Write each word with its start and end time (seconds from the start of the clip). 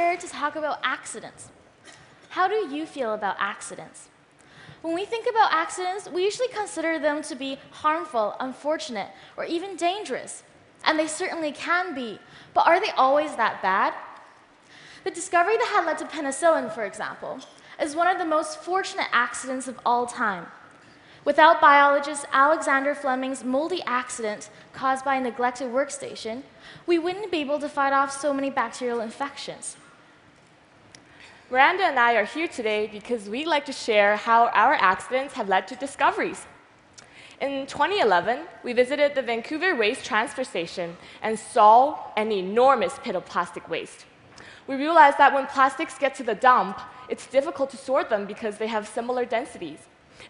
here 0.00 0.16
to 0.16 0.28
talk 0.28 0.56
about 0.56 0.80
accidents. 0.82 1.50
How 2.30 2.48
do 2.48 2.54
you 2.54 2.86
feel 2.86 3.12
about 3.12 3.36
accidents? 3.38 4.08
When 4.80 4.94
we 4.94 5.04
think 5.04 5.26
about 5.28 5.52
accidents, 5.52 6.08
we 6.08 6.24
usually 6.24 6.48
consider 6.48 6.98
them 6.98 7.22
to 7.24 7.34
be 7.34 7.58
harmful, 7.70 8.34
unfortunate, 8.40 9.08
or 9.36 9.44
even 9.44 9.76
dangerous. 9.76 10.42
And 10.84 10.98
they 10.98 11.06
certainly 11.06 11.52
can 11.52 11.94
be, 11.94 12.18
but 12.54 12.66
are 12.66 12.80
they 12.80 12.92
always 12.92 13.36
that 13.36 13.60
bad? 13.60 13.92
The 15.04 15.10
discovery 15.10 15.58
that 15.58 15.74
had 15.76 15.84
led 15.84 15.98
to 15.98 16.06
penicillin, 16.06 16.72
for 16.72 16.86
example, 16.86 17.40
is 17.78 17.94
one 17.94 18.06
of 18.06 18.18
the 18.18 18.24
most 18.24 18.62
fortunate 18.62 19.08
accidents 19.12 19.68
of 19.68 19.78
all 19.84 20.06
time. 20.06 20.46
Without 21.26 21.60
biologist 21.60 22.24
Alexander 22.32 22.94
Fleming's 22.94 23.44
moldy 23.44 23.82
accident 23.84 24.48
caused 24.72 25.04
by 25.04 25.16
a 25.16 25.20
neglected 25.20 25.70
workstation, 25.70 26.42
we 26.86 26.98
wouldn't 26.98 27.30
be 27.30 27.40
able 27.40 27.58
to 27.58 27.68
fight 27.68 27.92
off 27.92 28.10
so 28.10 28.32
many 28.32 28.48
bacterial 28.48 29.00
infections. 29.00 29.76
Miranda 31.50 31.82
and 31.82 31.98
I 31.98 32.14
are 32.14 32.24
here 32.24 32.46
today 32.46 32.86
because 32.86 33.28
we'd 33.28 33.48
like 33.48 33.64
to 33.64 33.72
share 33.72 34.14
how 34.14 34.50
our 34.50 34.74
accidents 34.74 35.34
have 35.34 35.48
led 35.48 35.66
to 35.66 35.74
discoveries. 35.74 36.46
In 37.40 37.66
2011, 37.66 38.46
we 38.62 38.72
visited 38.72 39.16
the 39.16 39.22
Vancouver 39.22 39.74
Waste 39.74 40.04
Transfer 40.04 40.44
Station 40.44 40.96
and 41.22 41.36
saw 41.36 41.98
an 42.16 42.30
enormous 42.30 43.00
pit 43.02 43.16
of 43.16 43.26
plastic 43.26 43.68
waste. 43.68 44.06
We 44.68 44.76
realized 44.76 45.18
that 45.18 45.34
when 45.34 45.48
plastics 45.48 45.98
get 45.98 46.14
to 46.16 46.22
the 46.22 46.36
dump, 46.36 46.78
it's 47.08 47.26
difficult 47.26 47.70
to 47.70 47.76
sort 47.76 48.10
them 48.10 48.26
because 48.26 48.58
they 48.58 48.68
have 48.68 48.86
similar 48.86 49.24
densities. 49.24 49.80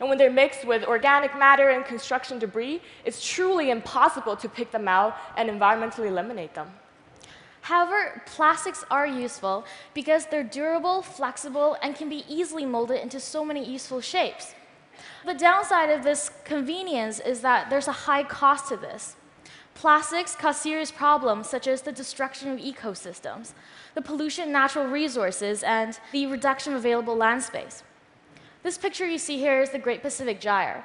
And 0.01 0.09
when 0.09 0.17
they're 0.17 0.33
mixed 0.33 0.65
with 0.65 0.85
organic 0.85 1.39
matter 1.39 1.69
and 1.69 1.85
construction 1.85 2.39
debris, 2.39 2.81
it's 3.05 3.23
truly 3.23 3.69
impossible 3.69 4.37
to 4.37 4.49
pick 4.49 4.71
them 4.71 4.89
out 4.89 5.15
and 5.37 5.51
environmentally 5.51 6.07
eliminate 6.07 6.55
them. 6.55 6.71
However, 7.71 8.21
plastics 8.27 8.85
are 8.91 9.07
useful 9.07 9.65
because 9.95 10.27
they're 10.27 10.43
durable, 10.43 11.03
flexible, 11.03 11.77
and 11.81 11.95
can 11.95 12.09
be 12.09 12.25
easily 12.29 12.65
molded 12.65 13.01
into 13.01 13.21
so 13.21 13.45
many 13.45 13.65
useful 13.65 14.01
shapes. 14.01 14.57
The 15.25 15.35
downside 15.35 15.89
of 15.89 16.03
this 16.03 16.33
convenience 16.45 17.21
is 17.21 17.43
that 17.43 17.71
there's 17.71 17.87
a 17.87 17.93
high 17.93 18.25
cost 18.25 18.71
to 18.71 18.77
this. 18.77 19.15
Plastics 19.75 20.35
cause 20.35 20.61
serious 20.61 20.91
problems 20.91 21.49
such 21.49 21.69
as 21.69 21.83
the 21.83 21.93
destruction 21.93 22.51
of 22.51 22.59
ecosystems, 22.59 23.53
the 23.95 24.03
pollution 24.03 24.47
of 24.47 24.51
natural 24.51 24.87
resources, 24.89 25.63
and 25.63 26.01
the 26.11 26.27
reduction 26.27 26.73
of 26.73 26.81
available 26.81 27.15
land 27.15 27.45
space. 27.45 27.85
This 28.65 28.79
picture 28.79 29.07
you 29.07 29.17
see 29.17 29.39
here 29.39 29.63
is 29.63 29.71
the 29.71 29.79
Great 29.79 30.03
Pacific 30.03 30.41
Gyre. 30.41 30.85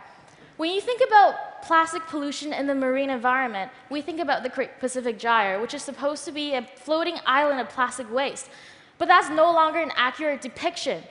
When 0.58 0.72
you 0.72 0.80
think 0.80 1.02
about 1.06 1.64
plastic 1.64 2.08
pollution 2.08 2.54
in 2.54 2.66
the 2.66 2.76
marine 2.76 3.10
environment, 3.10 3.72
we 3.90 4.02
think 4.02 4.22
about 4.22 4.44
the 4.44 4.70
Pacific 4.80 5.20
Gyre, 5.20 5.60
which 5.60 5.74
is 5.74 5.84
supposed 5.84 6.24
to 6.26 6.32
be 6.32 6.54
a 6.54 6.62
floating 6.62 7.18
island 7.26 7.60
of 7.60 7.68
plastic 7.68 8.10
waste. 8.10 8.50
But 8.98 9.10
that's 9.10 9.30
no 9.30 9.52
longer 9.52 9.80
an 9.80 9.92
accurate 9.98 10.42
depiction 10.42 11.04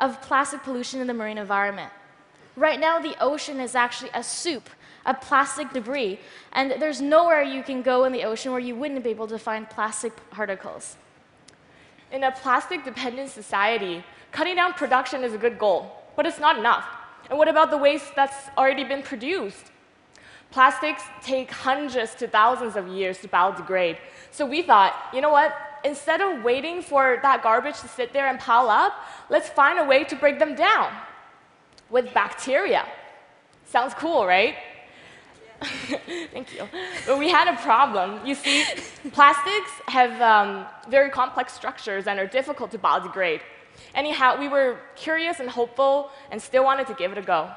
of 0.00 0.22
plastic 0.22 0.62
pollution 0.62 1.02
in 1.02 1.06
the 1.06 1.14
marine 1.14 1.36
environment. 1.36 1.92
Right 2.56 2.80
now, 2.80 2.98
the 2.98 3.14
ocean 3.22 3.60
is 3.60 3.74
actually 3.74 4.10
a 4.14 4.22
soup 4.22 4.70
of 5.04 5.20
plastic 5.20 5.74
debris, 5.74 6.18
and 6.52 6.74
there's 6.80 7.02
nowhere 7.02 7.42
you 7.42 7.62
can 7.62 7.82
go 7.82 8.04
in 8.04 8.12
the 8.12 8.24
ocean 8.24 8.50
where 8.50 8.60
you 8.60 8.74
wouldn't 8.74 9.04
be 9.04 9.10
able 9.10 9.26
to 9.26 9.38
find 9.38 9.68
plastic 9.68 10.30
particles. 10.30 10.96
In 12.10 12.24
a 12.24 12.32
plastic 12.32 12.82
dependent 12.82 13.28
society, 13.28 14.02
cutting 14.32 14.56
down 14.56 14.72
production 14.72 15.22
is 15.22 15.34
a 15.34 15.38
good 15.38 15.58
goal, 15.58 16.02
but 16.16 16.24
it's 16.24 16.40
not 16.40 16.58
enough. 16.58 16.86
And 17.28 17.38
what 17.38 17.48
about 17.48 17.70
the 17.70 17.78
waste 17.78 18.14
that's 18.14 18.48
already 18.56 18.84
been 18.84 19.02
produced? 19.02 19.72
Plastics 20.50 21.02
take 21.22 21.50
hundreds 21.50 22.14
to 22.16 22.28
thousands 22.28 22.76
of 22.76 22.88
years 22.88 23.18
to 23.18 23.28
biodegrade. 23.28 23.98
So 24.30 24.46
we 24.46 24.62
thought, 24.62 24.94
you 25.12 25.20
know 25.20 25.30
what? 25.30 25.54
Instead 25.84 26.20
of 26.20 26.42
waiting 26.42 26.82
for 26.82 27.18
that 27.22 27.42
garbage 27.42 27.80
to 27.80 27.88
sit 27.88 28.12
there 28.12 28.28
and 28.28 28.38
pile 28.38 28.68
up, 28.68 28.92
let's 29.28 29.48
find 29.48 29.78
a 29.78 29.84
way 29.84 30.04
to 30.04 30.16
break 30.16 30.38
them 30.38 30.54
down 30.54 30.92
with 31.90 32.12
bacteria. 32.14 32.86
Sounds 33.64 33.94
cool, 33.94 34.26
right? 34.26 34.56
Thank 36.32 36.54
you. 36.54 36.68
But 37.06 37.18
we 37.18 37.28
had 37.28 37.48
a 37.48 37.56
problem. 37.62 38.24
You 38.26 38.34
see, 38.34 38.64
plastics 39.12 39.70
have 39.88 40.20
um, 40.20 40.66
very 40.88 41.10
complex 41.10 41.52
structures 41.52 42.06
and 42.06 42.18
are 42.18 42.26
difficult 42.26 42.70
to 42.72 42.78
biodegrade. 42.78 43.40
Anyhow, 43.94 44.38
we 44.38 44.48
were 44.48 44.78
curious 44.94 45.40
and 45.40 45.48
hopeful 45.48 46.10
and 46.30 46.40
still 46.40 46.64
wanted 46.64 46.86
to 46.88 46.94
give 46.94 47.12
it 47.12 47.18
a 47.18 47.22
go. 47.22 47.50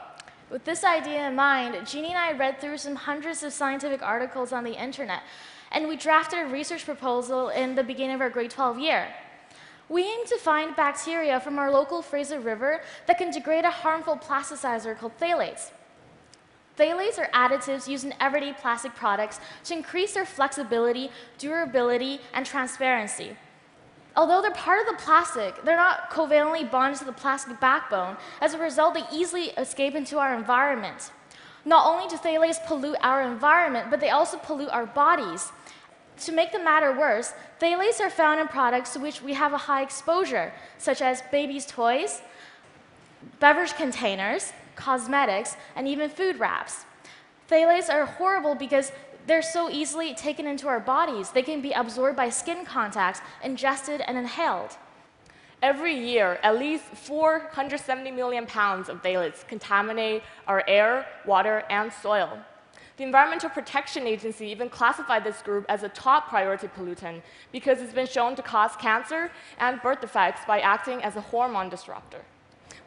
With 0.49 0.65
this 0.65 0.83
idea 0.83 1.27
in 1.27 1.35
mind, 1.35 1.85
Jeanny 1.85 2.09
and 2.09 2.17
I 2.17 2.31
read 2.31 2.59
through 2.59 2.77
some 2.77 2.95
hundreds 2.95 3.43
of 3.43 3.53
scientific 3.53 4.01
articles 4.01 4.51
on 4.51 4.63
the 4.63 4.73
internet, 4.73 5.21
and 5.71 5.87
we 5.87 5.95
drafted 5.95 6.39
a 6.39 6.45
research 6.45 6.85
proposal 6.85 7.49
in 7.49 7.75
the 7.75 7.83
beginning 7.83 8.15
of 8.15 8.21
our 8.21 8.31
grade 8.31 8.49
12 8.49 8.79
year. 8.79 9.13
We 9.89 10.03
aim 10.03 10.25
to 10.27 10.37
find 10.37 10.75
bacteria 10.75 11.39
from 11.39 11.57
our 11.59 11.71
local 11.71 12.01
Fraser 12.01 12.39
River 12.39 12.81
that 13.07 13.17
can 13.17 13.31
degrade 13.31 13.65
a 13.65 13.71
harmful 13.71 14.17
plasticizer 14.17 14.97
called 14.97 15.17
phthalates. 15.19 15.71
Phthalates 16.77 17.19
are 17.19 17.29
additives 17.33 17.87
used 17.87 18.05
in 18.05 18.13
everyday 18.19 18.53
plastic 18.53 18.95
products 18.95 19.39
to 19.65 19.73
increase 19.73 20.13
their 20.13 20.25
flexibility, 20.25 21.11
durability, 21.37 22.21
and 22.33 22.45
transparency. 22.45 23.35
Although 24.15 24.41
they're 24.41 24.51
part 24.51 24.81
of 24.81 24.87
the 24.87 25.01
plastic, 25.01 25.63
they're 25.63 25.77
not 25.77 26.09
covalently 26.09 26.69
bonded 26.69 26.99
to 26.99 27.05
the 27.05 27.11
plastic 27.11 27.59
backbone. 27.59 28.17
As 28.41 28.53
a 28.53 28.59
result, 28.59 28.95
they 28.95 29.03
easily 29.11 29.45
escape 29.51 29.95
into 29.95 30.17
our 30.17 30.35
environment. 30.35 31.11
Not 31.65 31.85
only 31.85 32.07
do 32.07 32.15
phthalates 32.15 32.65
pollute 32.65 32.97
our 33.01 33.21
environment, 33.21 33.89
but 33.89 33.99
they 33.99 34.09
also 34.09 34.37
pollute 34.37 34.69
our 34.69 34.85
bodies. 34.85 35.51
To 36.21 36.31
make 36.31 36.51
the 36.51 36.59
matter 36.59 36.91
worse, 36.91 37.33
phthalates 37.61 38.01
are 38.01 38.09
found 38.09 38.39
in 38.39 38.47
products 38.47 38.93
to 38.93 38.99
which 38.99 39.21
we 39.21 39.33
have 39.33 39.53
a 39.53 39.57
high 39.57 39.83
exposure, 39.83 40.51
such 40.77 41.01
as 41.01 41.21
babies' 41.31 41.65
toys, 41.65 42.21
beverage 43.39 43.73
containers, 43.75 44.51
cosmetics, 44.75 45.55
and 45.75 45.87
even 45.87 46.09
food 46.09 46.39
wraps. 46.39 46.85
Phthalates 47.49 47.93
are 47.93 48.05
horrible 48.05 48.55
because 48.55 48.91
they're 49.29 49.41
so 49.43 49.69
easily 49.69 50.15
taken 50.15 50.47
into 50.47 50.67
our 50.67 50.79
bodies. 50.79 51.29
They 51.29 51.43
can 51.43 51.61
be 51.61 51.71
absorbed 51.71 52.17
by 52.17 52.29
skin 52.29 52.65
contact, 52.65 53.21
ingested, 53.43 54.01
and 54.01 54.17
inhaled. 54.17 54.75
Every 55.61 55.93
year, 55.93 56.39
at 56.41 56.57
least 56.57 56.85
470 56.85 58.09
million 58.09 58.47
pounds 58.47 58.89
of 58.89 59.03
phthalates 59.03 59.47
contaminate 59.47 60.23
our 60.47 60.63
air, 60.67 61.05
water, 61.27 61.63
and 61.69 61.93
soil. 61.93 62.39
The 62.97 63.03
Environmental 63.03 63.51
Protection 63.51 64.07
Agency 64.07 64.47
even 64.47 64.67
classified 64.67 65.23
this 65.23 65.43
group 65.43 65.65
as 65.69 65.83
a 65.83 65.89
top 65.89 66.29
priority 66.29 66.67
pollutant 66.67 67.21
because 67.51 67.81
it's 67.81 67.93
been 67.93 68.07
shown 68.07 68.35
to 68.35 68.41
cause 68.41 68.75
cancer 68.77 69.31
and 69.59 69.79
birth 69.83 70.01
defects 70.01 70.41
by 70.47 70.59
acting 70.59 71.03
as 71.03 71.15
a 71.15 71.21
hormone 71.21 71.69
disruptor. 71.69 72.23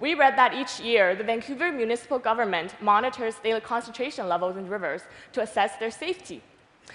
We 0.02 0.14
read 0.14 0.36
that 0.36 0.52
each 0.52 0.80
year, 0.80 1.14
the 1.14 1.22
Vancouver 1.22 1.70
municipal 1.70 2.18
government 2.18 2.74
monitors 2.80 3.36
phthalate 3.36 3.62
concentration 3.62 4.28
levels 4.28 4.56
in 4.56 4.68
rivers 4.68 5.02
to 5.32 5.42
assess 5.42 5.76
their 5.76 5.92
safety. 5.92 6.42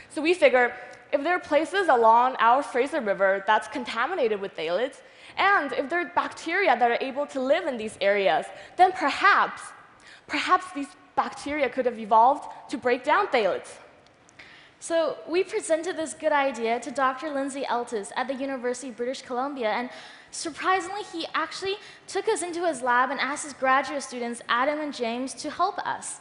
So 0.10 0.22
we 0.22 0.34
figure 0.34 0.76
if 1.14 1.24
there 1.24 1.34
are 1.38 1.40
places 1.40 1.88
along 1.88 2.36
our 2.40 2.62
Fraser 2.62 3.00
River 3.00 3.46
that's 3.48 3.70
contaminated 3.70 4.42
with 4.42 4.58
phthalates, 4.58 4.98
and 5.38 5.72
if 5.72 5.90
there 5.90 6.02
are 6.02 6.12
bacteria 6.16 6.78
that 6.78 6.92
are 6.92 6.98
able 7.00 7.26
to 7.28 7.40
live 7.40 7.66
in 7.66 7.78
these 7.78 7.98
areas, 8.02 8.46
then 8.76 8.92
perhaps, 8.92 9.62
perhaps 10.28 10.66
these 10.76 10.90
bacteria 11.16 11.70
could 11.70 11.86
have 11.86 11.98
evolved 11.98 12.44
to 12.68 12.78
break 12.78 13.06
down 13.06 13.28
phthalates. 13.28 13.70
So 14.80 15.18
we 15.28 15.44
presented 15.44 15.98
this 15.98 16.14
good 16.14 16.32
idea 16.32 16.80
to 16.80 16.92
Dr. 16.92 17.32
Lindsay 17.32 17.64
Eltis 17.64 18.12
at 18.16 18.28
the 18.28 18.36
University 18.36 18.90
of 18.90 18.98
British 18.98 19.22
Columbia, 19.24 19.70
and 19.70 19.90
Surprisingly, 20.32 21.04
he 21.14 21.26
actually 21.34 21.76
took 22.08 22.28
us 22.28 22.42
into 22.42 22.66
his 22.66 22.82
lab 22.82 23.12
and 23.12 23.20
asked 23.20 23.46
his 23.46 23.54
graduate 23.54 24.04
students, 24.04 24.42
Adam 24.50 24.80
and 24.80 24.94
James, 24.94 25.34
to 25.36 25.50
help 25.50 25.80
us. 25.80 26.20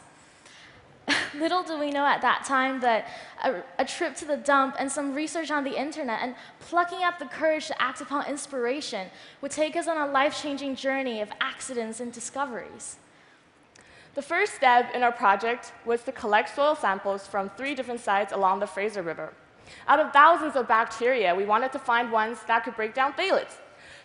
Little 1.35 1.63
do 1.63 1.77
we 1.77 1.91
know 1.91 2.05
at 2.05 2.21
that 2.21 2.43
time 2.45 2.79
that 2.81 3.07
a, 3.43 3.61
a, 3.79 3.85
trip 3.85 4.15
to 4.17 4.25
the 4.25 4.37
dump 4.37 4.75
and 4.77 4.91
some 4.91 5.13
research 5.13 5.51
on 5.51 5.63
the 5.63 5.79
internet 5.79 6.19
and 6.21 6.35
plucking 6.59 7.03
up 7.03 7.19
the 7.19 7.25
courage 7.25 7.67
to 7.67 7.81
act 7.81 8.01
upon 8.01 8.25
inspiration 8.25 9.07
would 9.41 9.51
take 9.51 9.75
us 9.75 9.87
on 9.87 9.97
a 9.97 10.11
life 10.11 10.41
changing 10.41 10.75
journey 10.75 11.21
of 11.21 11.29
accidents 11.39 11.99
and 11.99 12.11
discoveries. 12.11 12.97
The 14.17 14.23
first 14.23 14.55
step 14.55 14.95
in 14.95 15.03
our 15.03 15.11
project 15.11 15.73
was 15.85 16.01
to 16.05 16.11
collect 16.11 16.55
soil 16.55 16.73
samples 16.73 17.27
from 17.27 17.51
three 17.51 17.75
different 17.75 17.99
sites 17.99 18.33
along 18.33 18.59
the 18.59 18.65
Fraser 18.65 19.03
River. 19.03 19.31
Out 19.87 19.99
of 19.99 20.11
thousands 20.11 20.55
of 20.55 20.67
bacteria, 20.67 21.35
we 21.35 21.45
wanted 21.45 21.71
to 21.73 21.77
find 21.77 22.11
ones 22.11 22.39
that 22.47 22.63
could 22.63 22.75
break 22.75 22.95
down 22.95 23.13
phthalates. 23.13 23.57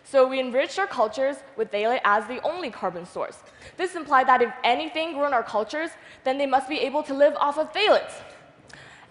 So 0.03 0.27
we 0.27 0.39
enriched 0.39 0.77
our 0.77 0.85
cultures 0.85 1.37
with 1.57 1.71
phthalate 1.71 2.01
as 2.05 2.27
the 2.27 2.39
only 2.43 2.69
carbon 2.69 3.07
source. 3.07 3.39
This 3.75 3.95
implied 3.95 4.27
that 4.27 4.43
if 4.43 4.53
anything 4.63 5.13
grew 5.13 5.25
in 5.25 5.33
our 5.33 5.41
cultures, 5.41 5.89
then 6.23 6.37
they 6.37 6.45
must 6.45 6.69
be 6.69 6.77
able 6.77 7.01
to 7.01 7.13
live 7.15 7.33
off 7.37 7.57
of 7.57 7.73
phthalates. 7.73 8.13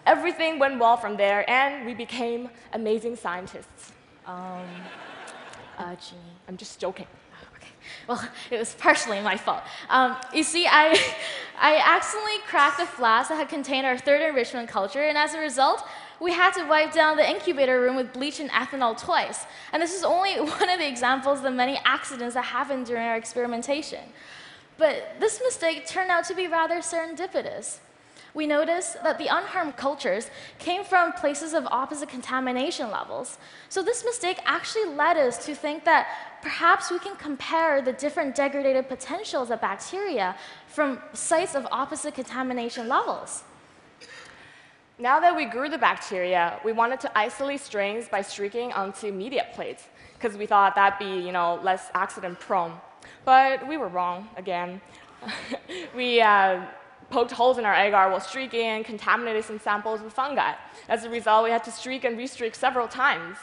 Everything 0.07 0.61
went 0.61 0.79
well 0.79 0.97
from 0.97 1.17
there, 1.17 1.45
and 1.51 1.85
we 1.85 1.95
became 1.95 2.49
amazing 2.75 3.17
scientists. 3.17 3.91
Um, 4.25 4.63
uh, 5.83 5.97
Jeanny. 5.97 6.21
I'm 6.49 6.57
just 6.57 6.79
joking. 6.79 7.07
Okay. 7.57 7.69
Well, 8.07 8.29
it 8.51 8.59
was 8.59 8.75
partially 8.75 9.21
my 9.21 9.37
fault. 9.37 9.63
Um, 9.89 10.17
you 10.33 10.43
see, 10.43 10.67
I, 10.67 10.99
I 11.61 11.83
accidentally 11.85 12.39
cracked 12.47 12.81
a 12.81 12.87
flask 12.87 13.29
that 13.29 13.37
had 13.37 13.49
contained 13.49 13.87
our 13.87 13.99
third 13.99 14.23
enrichment 14.23 14.69
culture, 14.69 15.03
and 15.03 15.19
as 15.19 15.35
a 15.35 15.41
result, 15.41 15.83
we 16.21 16.33
had 16.33 16.53
to 16.55 16.65
wipe 16.65 16.93
down 16.93 17.17
the 17.17 17.29
incubator 17.29 17.81
room 17.81 17.97
with 17.97 18.13
bleach 18.13 18.39
and 18.39 18.51
ethanol 18.51 18.99
twice. 18.99 19.45
And 19.73 19.83
this 19.83 19.95
is 19.95 20.05
only 20.05 20.35
one 20.41 20.71
of 20.71 20.79
the 20.79 20.89
examples 20.89 21.39
of 21.39 21.45
the 21.45 21.51
many 21.51 21.81
accidents 21.85 22.35
that 22.35 22.45
happened 22.45 22.87
during 22.87 23.03
our 23.03 23.17
experimentation. 23.17 24.05
But 24.79 25.17
this 25.21 25.41
mistake 25.45 25.87
turned 25.87 26.11
out 26.11 26.25
to 26.27 26.35
be 26.35 26.47
rather 26.47 26.77
serendipitous. 26.77 27.79
We 28.35 28.47
noticed 28.47 29.03
that 29.03 29.19
the 29.19 29.27
unharmed 29.27 29.77
cultures 29.77 30.31
came 30.59 30.85
from 30.85 31.13
places 31.13 31.53
of 31.53 31.67
opposite 31.67 32.09
contamination 32.09 32.91
levels. 32.91 33.39
So 33.69 33.83
this 33.83 34.05
mistake 34.05 34.39
actually 34.45 34.87
led 34.95 35.19
us 35.19 35.45
to 35.45 35.55
think 35.55 35.85
that 35.85 36.07
perhaps 36.41 36.91
we 36.91 36.99
can 36.99 37.15
compare 37.17 37.83
the 37.83 37.93
different 37.93 38.35
degradative 38.35 38.89
potentials 38.89 39.51
of 39.51 39.61
bacteria 39.61 40.35
from 40.67 40.99
sites 41.13 41.55
of 41.55 41.67
opposite 41.71 42.15
contamination 42.15 42.89
levels. 42.89 43.45
Now 44.99 45.21
that 45.21 45.37
we 45.37 45.45
grew 45.45 45.69
the 45.69 45.79
bacteria, 45.79 46.59
we 46.65 46.73
wanted 46.73 47.01
to 47.01 47.19
isolate 47.19 47.61
strains 47.61 48.09
by 48.09 48.23
streaking 48.23 48.73
onto 48.73 49.13
media 49.13 49.47
plates, 49.55 49.89
because 50.15 50.39
we 50.39 50.47
thought 50.47 50.75
that'd 50.75 50.99
be 50.99 51.27
you 51.27 51.33
know, 51.33 51.61
less 51.63 51.91
accident 51.95 52.41
prone. 52.41 52.73
But 53.25 53.67
we 53.67 53.77
were 53.77 53.89
wrong 53.89 54.29
again. 54.37 54.81
we 55.97 56.21
uh, 56.21 56.63
poked 57.13 57.31
holes 57.31 57.59
in 57.59 57.65
our 57.67 57.75
agar 57.75 58.11
while 58.11 58.21
streaking 58.21 58.67
and 58.67 58.85
contaminated 58.85 59.45
some 59.45 59.61
samples 59.61 60.01
with 60.01 60.13
fungi. 60.15 60.55
As 60.89 61.05
a 61.05 61.11
result, 61.11 61.45
we 61.45 61.51
had 61.51 61.63
to 61.65 61.71
streak 61.71 62.05
and 62.05 62.19
restreak 62.19 62.55
several 62.57 62.89
times. 62.89 63.37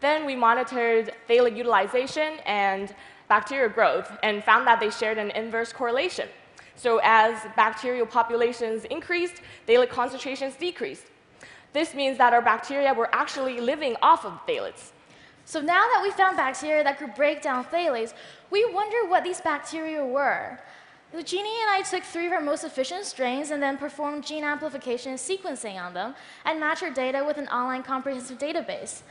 Then 0.00 0.24
we 0.24 0.36
monitored 0.36 1.12
phthalate 1.28 1.56
utilization 1.56 2.38
and 2.46 2.94
bacterial 3.28 3.68
growth 3.68 4.16
and 4.22 4.44
found 4.44 4.66
that 4.68 4.78
they 4.78 4.90
shared 4.90 5.18
an 5.18 5.30
inverse 5.32 5.72
correlation. 5.72 6.28
So 6.76 7.00
as 7.02 7.34
bacterial 7.56 8.06
populations 8.06 8.84
increased, 8.84 9.36
phthalate 9.66 9.90
concentrations 9.90 10.54
decreased. 10.54 11.06
This 11.72 11.94
means 11.94 12.16
that 12.18 12.32
our 12.32 12.42
bacteria 12.42 12.94
were 12.94 13.10
actually 13.12 13.60
living 13.60 13.96
off 14.02 14.24
of 14.24 14.32
phthalates. 14.46 14.92
So 15.46 15.60
now 15.60 15.84
that 15.92 16.00
we 16.02 16.10
found 16.12 16.36
bacteria 16.36 16.84
that 16.84 16.98
could 16.98 17.14
break 17.14 17.42
down 17.42 17.64
phthalates, 17.64 18.14
we 18.50 18.64
wonder 18.72 19.10
what 19.10 19.24
these 19.24 19.40
bacteria 19.40 20.04
were. 20.04 20.60
Jeanny 21.22 21.50
and 21.62 21.70
I 21.70 21.82
took 21.88 22.02
three 22.02 22.26
of 22.26 22.32
our 22.32 22.40
most 22.40 22.64
efficient 22.64 23.04
strains 23.04 23.50
and 23.50 23.62
then 23.62 23.76
performed 23.76 24.26
gene 24.26 24.42
amplification 24.42 25.10
and 25.10 25.18
sequencing 25.18 25.80
on 25.80 25.94
them 25.94 26.14
and 26.44 26.58
matched 26.58 26.82
our 26.82 26.90
data 26.90 27.22
with 27.24 27.38
an 27.38 27.46
online 27.48 27.84
comprehensive 27.84 28.38
database. 28.38 29.02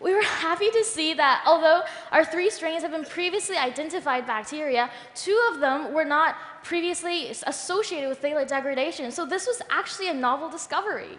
We 0.00 0.14
were 0.14 0.22
happy 0.46 0.70
to 0.70 0.84
see 0.84 1.14
that 1.14 1.44
although 1.46 1.82
our 2.10 2.24
three 2.24 2.50
strains 2.50 2.82
have 2.82 2.90
been 2.90 3.04
previously 3.04 3.56
identified 3.56 4.26
bacteria, 4.26 4.90
two 5.14 5.40
of 5.52 5.60
them 5.60 5.92
were 5.92 6.04
not 6.04 6.36
previously 6.64 7.28
associated 7.28 8.08
with 8.08 8.20
phthalate 8.20 8.48
degradation. 8.48 9.12
So 9.12 9.24
this 9.24 9.46
was 9.46 9.62
actually 9.70 10.08
a 10.08 10.14
novel 10.14 10.48
discovery. 10.48 11.18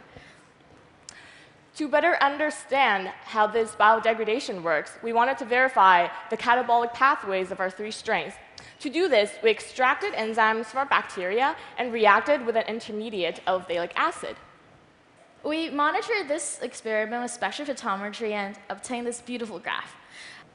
To 1.77 1.89
better 1.89 2.17
understand 2.21 3.11
how 3.25 3.47
this 3.47 3.71
biodegradation 3.71 4.63
works, 4.63 4.97
we 5.03 5.11
wanted 5.11 5.37
to 5.39 5.45
verify 5.45 6.07
the 6.29 6.37
catabolic 6.37 6.93
pathways 6.93 7.51
of 7.51 7.59
our 7.59 7.69
three 7.69 7.91
strains. 7.91 8.33
To 8.79 8.89
do 8.89 9.07
this, 9.07 9.31
we 9.43 9.49
extracted 9.49 10.13
enzymes 10.13 10.65
from 10.65 10.79
our 10.79 10.85
bacteria 10.85 11.55
and 11.77 11.91
reacted 11.93 12.45
with 12.45 12.55
an 12.55 12.63
intermediate 12.67 13.41
of 13.47 13.67
phthalic 13.67 13.91
acid. 13.95 14.35
We 15.43 15.69
monitored 15.69 16.27
this 16.27 16.59
experiment 16.61 17.21
with 17.21 17.39
spectrophotometry 17.39 18.31
and 18.31 18.57
obtained 18.69 19.05
this 19.05 19.21
beautiful 19.21 19.59
graph. 19.59 19.95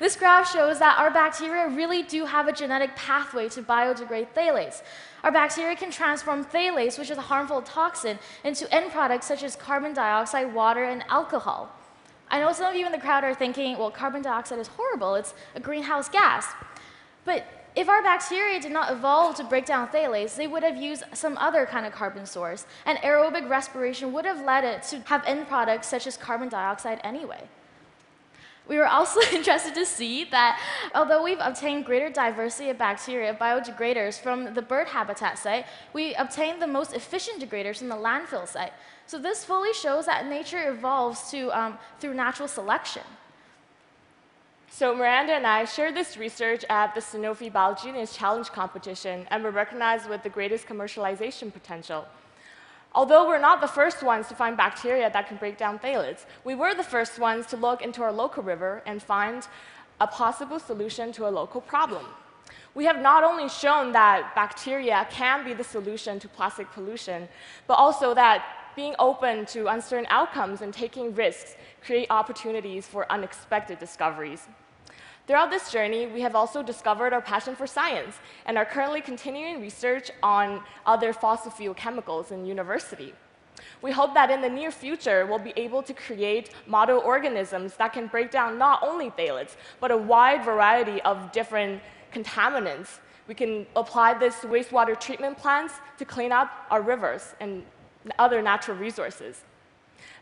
This 0.00 0.16
graph 0.16 0.50
shows 0.50 0.78
that 0.78 0.98
our 0.98 1.10
bacteria 1.10 1.68
really 1.68 2.02
do 2.02 2.24
have 2.24 2.48
a 2.48 2.52
genetic 2.52 2.96
pathway 2.96 3.50
to 3.50 3.62
biodegrade 3.62 4.28
phthalates. 4.34 4.82
Our 5.22 5.30
bacteria 5.30 5.76
can 5.76 5.90
transform 5.90 6.44
phthalates, 6.44 6.98
which 6.98 7.10
is 7.10 7.18
a 7.18 7.20
harmful 7.22 7.60
toxin, 7.60 8.18
into 8.42 8.72
end 8.74 8.92
products 8.92 9.26
such 9.26 9.42
as 9.42 9.56
carbon 9.56 9.92
dioxide, 9.92 10.54
water, 10.54 10.84
and 10.84 11.04
alcohol. 11.08 11.70
I 12.30 12.40
know 12.40 12.50
some 12.52 12.70
of 12.70 12.76
you 12.76 12.86
in 12.86 12.92
the 12.92 12.98
crowd 12.98 13.24
are 13.24 13.34
thinking, 13.34 13.76
well, 13.76 13.90
carbon 13.90 14.22
dioxide 14.22 14.58
is 14.58 14.68
horrible, 14.68 15.16
it's 15.16 15.34
a 15.54 15.60
greenhouse 15.60 16.08
gas. 16.08 16.46
But 17.26 17.44
if 17.76 17.88
our 17.88 18.02
bacteria 18.02 18.60
did 18.60 18.72
not 18.72 18.90
evolve 18.90 19.36
to 19.36 19.44
break 19.44 19.64
down 19.66 19.88
phthalates, 19.88 20.36
they 20.36 20.46
would 20.46 20.62
have 20.62 20.76
used 20.76 21.04
some 21.12 21.38
other 21.38 21.66
kind 21.66 21.86
of 21.86 21.92
carbon 21.92 22.26
source, 22.26 22.66
and 22.84 22.98
aerobic 22.98 23.48
respiration 23.48 24.12
would 24.12 24.24
have 24.24 24.44
led 24.44 24.64
it 24.64 24.82
to 24.84 25.00
have 25.06 25.24
end 25.26 25.46
products 25.46 25.86
such 25.86 26.06
as 26.06 26.16
carbon 26.16 26.48
dioxide 26.48 27.00
anyway. 27.04 27.42
We 28.70 28.76
were 28.76 28.86
also 28.86 29.20
interested 29.32 29.74
to 29.74 29.84
see 29.84 30.24
that 30.30 30.60
although 30.94 31.22
we've 31.22 31.40
obtained 31.40 31.84
greater 31.84 32.08
diversity 32.08 32.70
of 32.70 32.78
bacteria 32.78 33.34
biodegraders 33.34 34.20
from 34.20 34.54
the 34.54 34.62
bird 34.62 34.88
habitat 34.88 35.38
site, 35.38 35.66
we 35.92 36.14
obtained 36.14 36.62
the 36.62 36.68
most 36.68 36.94
efficient 36.94 37.42
degraders 37.42 37.78
from 37.78 37.88
the 37.88 37.96
landfill 37.96 38.46
site. 38.46 38.72
So 39.06 39.18
this 39.18 39.44
fully 39.44 39.74
shows 39.74 40.06
that 40.06 40.26
nature 40.26 40.70
evolves 40.70 41.30
to, 41.32 41.50
um, 41.50 41.78
through 41.98 42.14
natural 42.14 42.46
selection. 42.46 43.02
So 44.72 44.94
Miranda 44.94 45.32
and 45.32 45.46
I 45.46 45.64
shared 45.64 45.96
this 45.96 46.16
research 46.16 46.64
at 46.70 46.94
the 46.94 47.00
Sanofi 47.00 47.50
BioGenius 47.50 48.16
Challenge 48.16 48.48
competition 48.52 49.26
and 49.30 49.42
were 49.42 49.50
recognized 49.50 50.08
with 50.08 50.22
the 50.22 50.28
greatest 50.28 50.66
commercialization 50.66 51.52
potential. 51.52 52.06
Although 52.94 53.26
we're 53.26 53.40
not 53.40 53.60
the 53.60 53.66
first 53.66 54.04
ones 54.04 54.28
to 54.28 54.34
find 54.36 54.56
bacteria 54.56 55.10
that 55.10 55.26
can 55.26 55.38
break 55.38 55.58
down 55.58 55.80
phthalates, 55.80 56.24
we 56.44 56.54
were 56.54 56.72
the 56.72 56.84
first 56.84 57.18
ones 57.18 57.46
to 57.46 57.56
look 57.56 57.82
into 57.82 58.02
our 58.02 58.12
local 58.12 58.44
river 58.44 58.80
and 58.86 59.02
find 59.02 59.48
a 60.00 60.06
possible 60.06 60.60
solution 60.60 61.10
to 61.12 61.26
a 61.26 61.30
local 61.30 61.60
problem. 61.60 62.06
We 62.74 62.84
have 62.84 63.00
not 63.00 63.24
only 63.24 63.48
shown 63.48 63.90
that 63.92 64.34
bacteria 64.36 65.06
can 65.10 65.44
be 65.44 65.52
the 65.52 65.64
solution 65.64 66.20
to 66.20 66.28
plastic 66.28 66.70
pollution, 66.70 67.28
but 67.66 67.74
also 67.74 68.14
that 68.14 68.44
being 68.76 68.94
open 68.98 69.46
to 69.46 69.66
uncertain 69.66 70.06
outcomes 70.10 70.62
and 70.62 70.72
taking 70.72 71.14
risks 71.14 71.56
create 71.84 72.06
opportunities 72.10 72.86
for 72.86 73.10
unexpected 73.10 73.78
discoveries. 73.78 74.46
Throughout 75.26 75.50
this 75.50 75.70
journey, 75.70 76.06
we 76.06 76.22
have 76.22 76.34
also 76.34 76.62
discovered 76.62 77.12
our 77.12 77.20
passion 77.20 77.54
for 77.54 77.66
science 77.66 78.16
and 78.46 78.58
are 78.58 78.64
currently 78.64 79.00
continuing 79.00 79.60
research 79.60 80.10
on 80.22 80.62
other 80.86 81.12
fossil 81.12 81.50
fuel 81.50 81.74
chemicals 81.74 82.32
in 82.32 82.44
university. 82.44 83.14
We 83.82 83.92
hope 83.92 84.14
that 84.14 84.30
in 84.30 84.40
the 84.40 84.48
near 84.48 84.70
future, 84.70 85.26
we'll 85.26 85.38
be 85.38 85.52
able 85.56 85.82
to 85.82 85.94
create 85.94 86.50
model 86.66 86.98
organisms 86.98 87.76
that 87.76 87.92
can 87.92 88.06
break 88.06 88.30
down 88.30 88.58
not 88.58 88.82
only 88.82 89.10
phthalates, 89.10 89.56
but 89.80 89.90
a 89.90 89.96
wide 89.96 90.44
variety 90.44 91.00
of 91.02 91.30
different 91.32 91.80
contaminants. 92.12 92.98
We 93.28 93.34
can 93.34 93.66
apply 93.76 94.14
this 94.14 94.40
to 94.40 94.48
wastewater 94.48 94.98
treatment 94.98 95.38
plants 95.38 95.74
to 95.98 96.04
clean 96.04 96.32
up 96.32 96.50
our 96.70 96.82
rivers 96.82 97.34
and 97.40 97.64
other 98.18 98.42
natural 98.42 98.76
resources. 98.76 99.42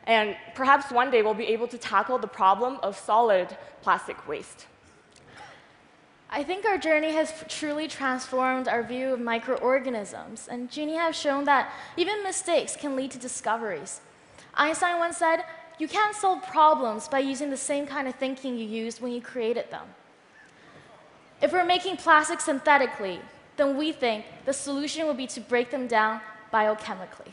And 0.07 0.37
perhaps 0.55 0.91
one 0.91 1.11
day 1.11 1.23
we'll 1.23 1.35
be 1.35 1.49
able 1.49 1.69
to 1.69 1.79
tackle 1.79 2.19
the 2.19 2.27
problem 2.27 2.79
of 2.83 2.97
solid 2.97 3.57
plastic 3.83 4.27
waste. 4.27 4.67
I 6.31 6.45
think 6.45 6.67
our 6.67 6.77
journey 6.77 7.13
has 7.13 7.33
truly 7.49 7.89
transformed 7.89 8.69
our 8.69 8.83
view 8.83 9.15
of 9.15 9.21
microorganisms, 9.21 10.47
and 10.47 10.71
Jeanny 10.71 10.97
has 10.97 11.17
shown 11.17 11.45
that 11.45 11.73
even 11.97 12.23
mistakes 12.23 12.77
can 12.77 12.97
lead 12.97 13.11
to 13.13 13.19
discoveries. 13.19 14.03
Einstein 14.55 14.99
once 14.99 15.17
said, 15.17 15.45
You 15.79 15.89
can't 15.89 16.15
solve 16.15 16.43
problems 16.47 17.09
by 17.09 17.21
using 17.21 17.49
the 17.49 17.57
same 17.57 17.87
kind 17.87 18.07
of 18.07 18.15
thinking 18.17 18.59
you 18.59 18.67
used 18.67 19.01
when 19.01 19.13
you 19.13 19.23
created 19.23 19.71
them. 19.71 19.87
If 21.41 21.53
we're 21.53 21.65
making 21.65 21.97
plastics 21.97 22.45
synthetically, 22.45 23.21
then 23.57 23.77
we 23.77 23.93
think 23.93 24.27
the 24.45 24.53
solution 24.53 25.07
will 25.07 25.15
be 25.15 25.27
to 25.29 25.41
break 25.41 25.71
them 25.71 25.87
down 25.87 26.21
biochemically. 26.53 27.33